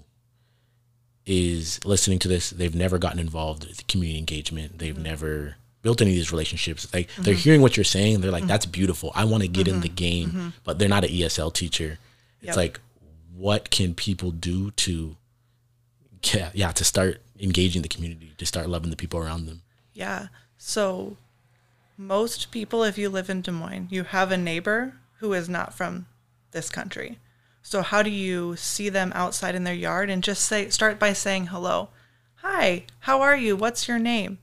[1.27, 2.51] is listening to this?
[2.51, 4.79] They've never gotten involved with community engagement.
[4.79, 5.03] They've mm-hmm.
[5.03, 7.41] never built any of these relationships like they're mm-hmm.
[7.41, 8.49] hearing what you're saying they're like mm-hmm.
[8.49, 9.95] that's beautiful I want to get in the mm-hmm.
[9.95, 11.99] game but they're not an ESL teacher
[12.41, 12.57] it's Yep.
[12.57, 12.81] like
[13.37, 15.17] what can people do to
[16.35, 19.63] yeah, yeah to start engaging the community to start loving the people around them
[19.95, 20.29] Yeah.
[20.57, 21.19] So,
[21.97, 25.75] most people, if you live in Des Moines, you have a neighbor who is not
[25.75, 26.07] from
[26.51, 27.19] this country,
[27.63, 31.13] So how do you see them outside in their yard and just say start by
[31.15, 31.89] saying hello.
[32.37, 33.57] Hi, how are you?
[33.57, 34.39] What's your name?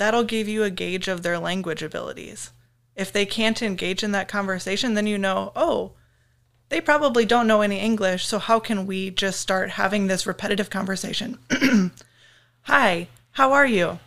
[0.00, 2.52] That'll give you a gauge of their language abilities.
[2.96, 5.92] If they can't engage in that conversation, then you know, oh,
[6.70, 10.70] they probably don't know any English, so how can we just start having this repetitive
[10.70, 11.38] conversation?
[12.62, 13.98] Hi, how are you?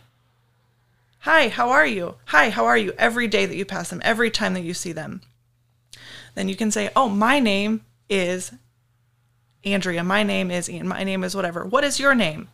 [1.20, 2.16] Hi, how are you?
[2.24, 2.92] Hi, how are you?
[2.98, 5.20] Every day that you pass them, every time that you see them.
[6.34, 8.50] Then you can say, Oh, my name is
[9.64, 10.02] Andrea.
[10.02, 10.88] My name is Ian.
[10.88, 11.64] My name is whatever.
[11.64, 12.48] What is your name?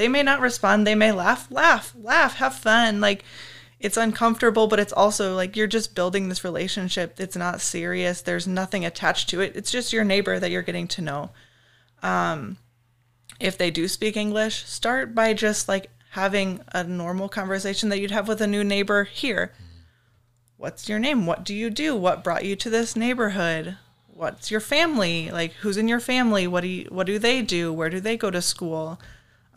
[0.00, 0.86] They may not respond.
[0.86, 3.02] They may laugh, laugh, laugh, have fun.
[3.02, 3.22] Like,
[3.78, 7.20] it's uncomfortable, but it's also like you're just building this relationship.
[7.20, 8.22] It's not serious.
[8.22, 9.54] There's nothing attached to it.
[9.54, 11.32] It's just your neighbor that you're getting to know.
[12.02, 12.56] Um,
[13.40, 18.10] if they do speak English, start by just like having a normal conversation that you'd
[18.10, 19.52] have with a new neighbor here.
[20.56, 21.26] What's your name?
[21.26, 21.94] What do you do?
[21.94, 23.76] What brought you to this neighborhood?
[24.06, 25.30] What's your family?
[25.30, 26.46] Like who's in your family?
[26.46, 27.70] What do you, what do they do?
[27.70, 28.98] Where do they go to school?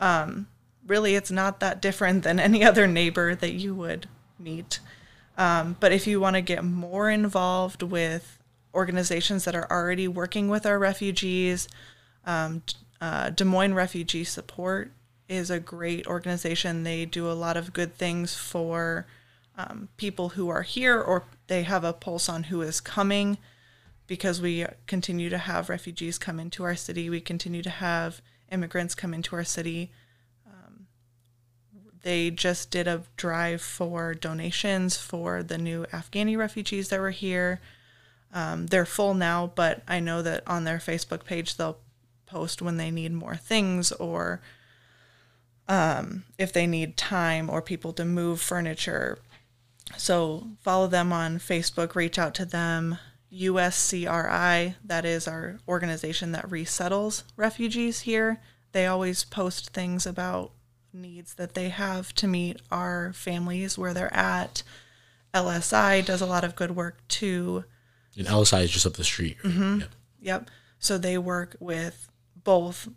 [0.00, 0.48] Um,
[0.86, 4.80] really it's not that different than any other neighbor that you would meet.
[5.36, 8.38] Um, but if you want to get more involved with
[8.74, 11.68] organizations that are already working with our refugees,
[12.26, 12.62] um,
[13.00, 14.92] uh, Des Moines Refugee Support
[15.28, 16.84] is a great organization.
[16.84, 19.06] They do a lot of good things for
[19.56, 23.38] um, people who are here, or they have a pulse on who is coming
[24.06, 27.08] because we continue to have refugees come into our city.
[27.08, 29.90] We continue to have immigrants come into our city.
[32.04, 37.60] They just did a drive for donations for the new Afghani refugees that were here.
[38.30, 41.78] Um, they're full now, but I know that on their Facebook page they'll
[42.26, 44.42] post when they need more things or
[45.66, 49.18] um, if they need time or people to move furniture.
[49.96, 52.98] So follow them on Facebook, reach out to them.
[53.34, 58.40] USCRI, that is our organization that resettles refugees here.
[58.72, 60.52] They always post things about
[60.92, 64.62] needs that they have to meet our families where they're at.
[65.32, 67.64] LSI does a lot of good work too.
[68.16, 69.36] And LSI is just up the street.
[69.42, 69.52] Right?
[69.52, 69.80] Mm-hmm.
[69.80, 69.90] Yep.
[70.20, 70.50] yep.
[70.78, 72.08] So they work with
[72.44, 72.88] both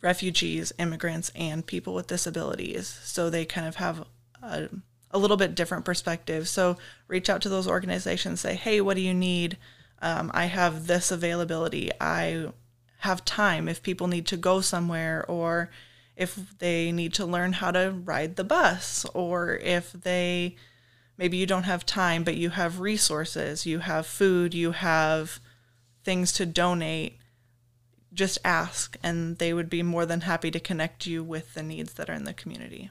[0.00, 2.88] refugees, immigrants, and people with disabilities.
[3.04, 4.04] So they kind of have
[4.42, 4.68] a,
[5.12, 6.48] a little bit different perspective.
[6.48, 6.76] So
[7.08, 9.58] reach out to those organizations, say, hey, what do you need?
[10.00, 11.90] Um, I have this availability.
[12.00, 12.48] I
[12.98, 15.70] have time if people need to go somewhere or
[16.16, 20.54] if they need to learn how to ride the bus or if they
[21.18, 25.40] maybe you don't have time but you have resources you have food you have
[26.04, 27.18] things to donate
[28.12, 31.94] just ask and they would be more than happy to connect you with the needs
[31.94, 32.90] that are in the community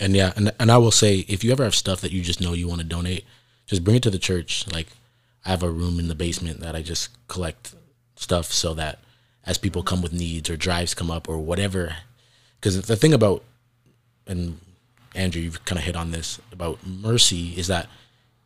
[0.00, 2.40] and yeah and, and i will say if you ever have stuff that you just
[2.40, 3.24] know you want to donate
[3.66, 4.88] just bring it to the church like
[5.44, 7.74] i have a room in the basement that i just collect
[8.16, 8.98] stuff so that
[9.44, 11.96] as people come with needs or drives come up or whatever
[12.60, 13.42] because the thing about
[14.26, 14.58] and
[15.14, 17.88] Andrea, you've kind of hit on this about mercy is that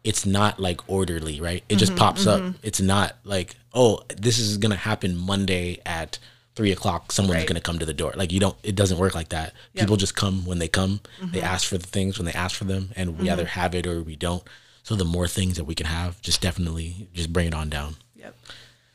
[0.05, 1.63] it's not like orderly, right?
[1.69, 2.49] It mm-hmm, just pops mm-hmm.
[2.49, 2.55] up.
[2.63, 6.19] It's not like, oh, this is gonna happen Monday at
[6.55, 7.13] three o'clock.
[7.13, 7.47] Someone's right.
[7.47, 8.13] gonna come to the door.
[8.17, 8.57] Like you don't.
[8.63, 9.55] It doesn't work like that.
[9.75, 9.83] Yep.
[9.83, 11.01] People just come when they come.
[11.21, 11.33] Mm-hmm.
[11.33, 13.61] They ask for the things when they ask for them, and we either mm-hmm.
[13.61, 14.43] have it or we don't.
[14.83, 17.97] So the more things that we can have, just definitely just bring it on down.
[18.17, 18.37] Yep.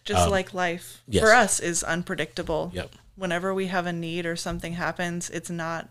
[0.04, 1.24] Just um, like life yes.
[1.24, 2.72] for us is unpredictable.
[2.74, 5.90] Yep whenever we have a need or something happens, it's not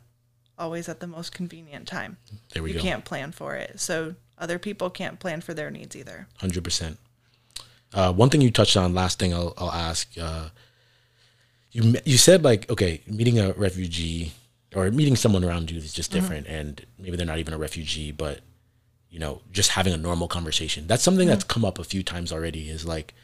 [0.59, 2.17] always at the most convenient time.
[2.55, 2.79] There we you go.
[2.79, 3.79] You can't plan for it.
[3.79, 6.29] So other people can't plan for their needs either.
[6.41, 6.97] 100%.
[7.93, 10.09] Uh, one thing you touched on, last thing I'll, I'll ask.
[10.19, 10.49] Uh,
[11.77, 14.33] you you said like okay, meeting a refugee
[14.75, 16.21] or meeting someone around you is just mm-hmm.
[16.21, 16.57] different, mm-hmm.
[16.57, 18.41] and maybe they're not even a refugee, but
[19.11, 20.87] you know, just having a normal conversation.
[20.87, 21.31] That's something mm-hmm.
[21.31, 22.71] that's come up a few times already.
[22.71, 23.15] Is like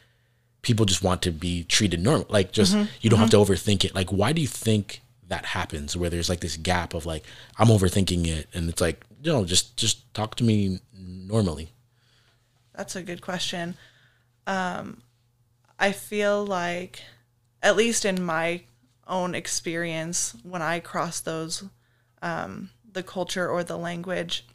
[0.60, 2.26] people just want to be treated normal.
[2.28, 2.90] Like just mm-hmm.
[3.00, 3.22] you don't mm-hmm.
[3.22, 3.94] have to overthink it.
[3.94, 7.24] Like why do you think that happens where there's like this gap of like
[7.58, 11.70] I'm overthinking it and it's like, you know, just just talk to me normally.
[12.74, 13.76] That's a good question.
[14.46, 15.02] Um
[15.78, 17.02] I feel like
[17.62, 18.62] at least in my
[19.06, 21.64] own experience when I cross those
[22.20, 24.46] um the culture or the language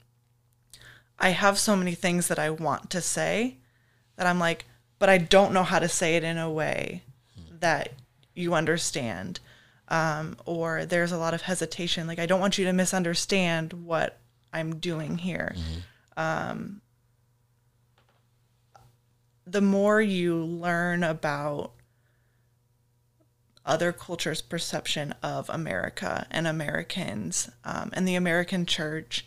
[1.20, 3.58] I have so many things that I want to say
[4.16, 4.66] that I'm like
[5.00, 7.04] but I don't know how to say it in a way
[7.60, 7.94] that
[8.34, 9.40] you understand.
[9.90, 12.08] Um, or there's a lot of hesitation.
[12.08, 14.20] Like, I don't want you to misunderstand what
[14.52, 15.56] I'm doing here.
[15.56, 16.20] Mm-hmm.
[16.20, 16.82] Um,
[19.46, 21.72] the more you learn about
[23.68, 29.26] other cultures' perception of America and Americans um, and the American church,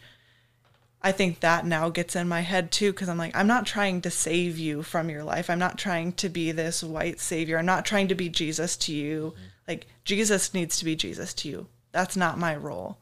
[1.02, 4.00] I think that now gets in my head too because I'm like, I'm not trying
[4.02, 5.48] to save you from your life.
[5.48, 7.58] I'm not trying to be this white savior.
[7.58, 9.34] I'm not trying to be Jesus to you.
[9.34, 9.44] Mm-hmm.
[9.68, 11.66] Like, Jesus needs to be Jesus to you.
[11.92, 12.98] That's not my role.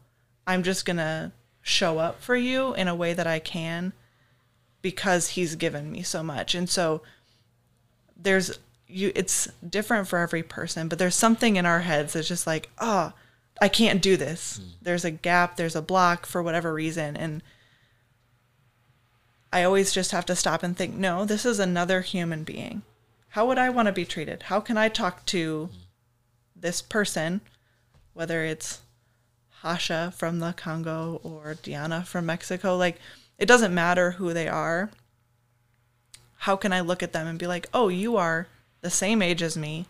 [0.47, 1.33] I'm just going to
[1.63, 3.93] show up for you in a way that I can
[4.81, 6.55] because he's given me so much.
[6.55, 7.03] And so
[8.17, 8.59] there's
[8.89, 12.71] you it's different for every person, but there's something in our heads that's just like,
[12.79, 13.13] "Oh,
[13.61, 14.71] I can't do this." Mm.
[14.83, 17.43] There's a gap, there's a block for whatever reason and
[19.51, 22.83] I always just have to stop and think, "No, this is another human being.
[23.31, 24.45] How would I want to be treated?
[24.45, 25.71] How can I talk to
[26.61, 27.41] this person,
[28.13, 28.81] whether it's
[29.63, 32.99] Hasha from the Congo or Diana from Mexico, like
[33.39, 34.91] it doesn't matter who they are.
[36.43, 38.47] How can I look at them and be like, oh, you are
[38.81, 39.87] the same age as me.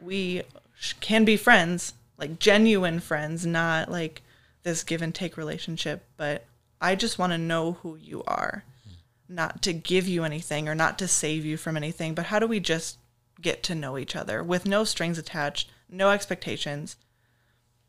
[0.00, 0.42] We
[1.00, 4.22] can be friends, like genuine friends, not like
[4.62, 6.44] this give and take relationship, but
[6.80, 8.64] I just want to know who you are.
[9.28, 12.46] Not to give you anything or not to save you from anything, but how do
[12.46, 12.96] we just
[13.40, 16.96] get to know each other with no strings attached, no expectations?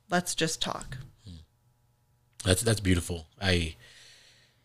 [0.10, 0.98] Let's just talk.
[2.44, 3.28] That's that's beautiful.
[3.42, 3.76] I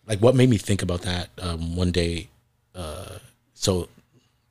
[0.07, 2.28] like what made me think about that um, one day.
[2.74, 3.18] Uh,
[3.55, 3.88] so,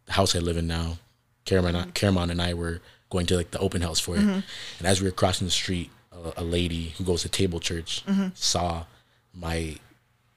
[0.10, 0.98] house I live in now,
[1.46, 2.30] Caramon, mm-hmm.
[2.30, 4.40] and I were going to like the open house for it, mm-hmm.
[4.80, 8.04] and as we were crossing the street, a, a lady who goes to Table Church
[8.06, 8.28] mm-hmm.
[8.34, 8.86] saw
[9.34, 9.78] my.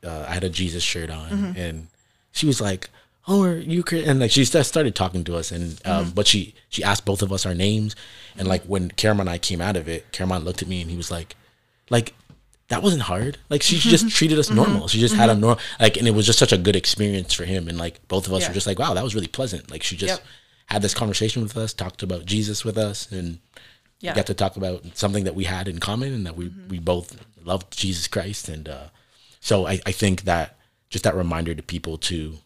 [0.05, 1.59] Uh, I had a Jesus shirt on, mm-hmm.
[1.59, 1.89] and
[2.33, 2.91] she was like,
[3.27, 6.11] "Oh, are you?" And like she started talking to us, and um, mm-hmm.
[6.15, 7.97] but she she asked both of us our names,
[8.37, 10.91] and like when Caramon and I came out of it, Caramon looked at me and
[10.91, 11.35] he was like,
[11.91, 12.15] "Like
[12.69, 13.39] that wasn't hard.
[13.49, 14.81] Like she just treated us normal.
[14.81, 14.87] Mm-hmm.
[14.89, 15.21] She just mm-hmm.
[15.21, 17.69] had a normal like, and it was just such a good experience for him.
[17.69, 18.49] And like both of us yeah.
[18.49, 19.71] were just like, wow, that was really pleasant.
[19.71, 20.27] Like she just yep.
[20.67, 23.39] had this conversation with us, talked about Jesus with us, and
[24.01, 24.15] yeah.
[24.15, 26.69] got to talk about something that we had in common and that we mm-hmm.
[26.69, 28.49] we both loved Jesus Christ.
[28.49, 28.89] And uh,
[29.41, 30.59] so I, I think that
[30.91, 32.39] just that reminder to people to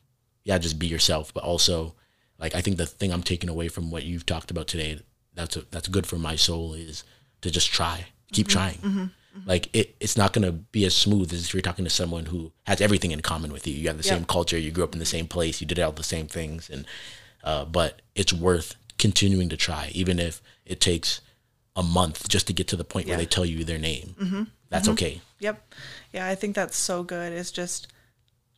[0.45, 1.95] yeah, just be yourself, but also
[2.39, 5.01] like I think the thing I'm taking away from what you've talked about today
[5.35, 7.05] that's a, that's good for my soul is
[7.41, 8.53] to just try, keep mm-hmm.
[8.53, 9.49] trying mm-hmm.
[9.49, 12.27] Like it, it's not going to be as smooth as if you're talking to someone
[12.27, 13.75] who has everything in common with you.
[13.75, 14.17] You have the yep.
[14.17, 16.69] same culture, you grew up in the same place, you did all the same things,
[16.71, 16.87] and
[17.45, 21.21] uh, but it's worth continuing to try, even if it takes
[21.77, 23.13] a month just to get to the point yeah.
[23.13, 24.15] where they tell you their name.
[24.21, 24.43] Mm-hmm.
[24.69, 24.93] That's mm-hmm.
[24.93, 25.21] okay.
[25.39, 25.75] Yep.
[26.13, 27.33] Yeah, I think that's so good.
[27.33, 27.89] Is just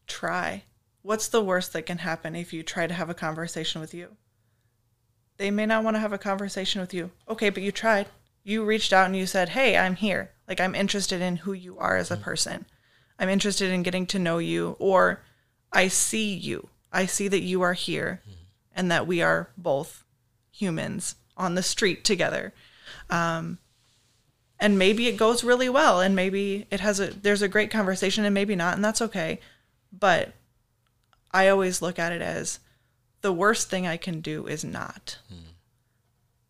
[0.06, 0.64] try.
[1.02, 4.16] What's the worst that can happen if you try to have a conversation with you?
[5.36, 7.10] They may not want to have a conversation with you.
[7.28, 8.06] Okay, but you tried.
[8.44, 11.78] You reached out and you said, "Hey, I'm here." Like I'm interested in who you
[11.78, 12.22] are as a mm.
[12.22, 12.66] person.
[13.18, 15.22] I'm interested in getting to know you or
[15.72, 16.68] I see you.
[16.92, 18.34] I see that you are here mm.
[18.74, 20.04] and that we are both
[20.50, 22.52] humans on the street together.
[23.08, 23.58] Um,
[24.58, 28.24] and maybe it goes really well and maybe it has a there's a great conversation
[28.24, 29.40] and maybe not and that's okay.
[29.92, 30.34] But
[31.32, 32.60] I always look at it as
[33.22, 35.18] the worst thing I can do is not.
[35.32, 35.54] Mm.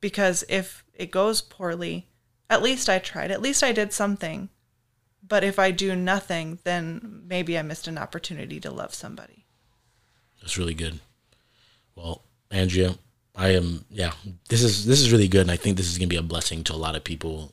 [0.01, 2.09] Because if it goes poorly,
[2.49, 3.31] at least I tried.
[3.31, 4.49] At least I did something.
[5.27, 9.47] But if I do nothing, then maybe I missed an opportunity to love somebody.
[10.41, 11.01] That's really good.
[11.95, 12.97] Well, Andrea,
[13.35, 14.13] I am yeah,
[14.49, 16.23] this is this is really good and I think this is going to be a
[16.23, 17.53] blessing to a lot of people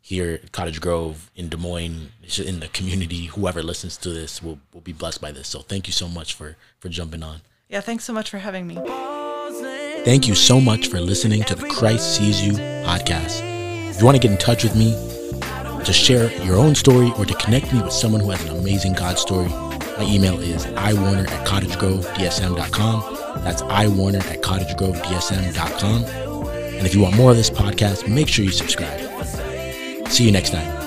[0.00, 4.60] here at Cottage Grove in Des Moines in the community whoever listens to this will
[4.72, 5.48] will be blessed by this.
[5.48, 7.42] So thank you so much for for jumping on.
[7.68, 8.78] Yeah, thanks so much for having me.
[10.04, 13.42] Thank you so much for listening to the Christ Sees You podcast.
[13.90, 14.92] If you want to get in touch with me,
[15.84, 18.92] to share your own story, or to connect me with someone who has an amazing
[18.94, 23.42] God story, my email is iwarner at cottagegrovedsm.com.
[23.42, 26.04] That's iwarner at cottagegrovedsm.com.
[26.04, 29.00] And if you want more of this podcast, make sure you subscribe.
[30.08, 30.77] See you next time.